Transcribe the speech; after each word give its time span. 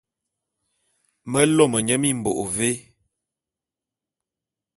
Me 1.31 1.41
lôme 1.55 1.79
nye 1.83 1.95
mimbôk 2.01 2.39
vé? 2.55 2.69